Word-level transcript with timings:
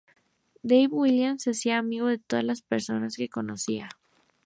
Dave 0.63 0.87
Williams 0.91 1.43
se 1.43 1.51
hacía 1.51 1.77
amigo 1.77 2.07
de 2.07 2.17
todas 2.17 2.43
las 2.43 2.63
personas 2.63 3.15
que 3.17 3.29
conocía. 3.29 3.87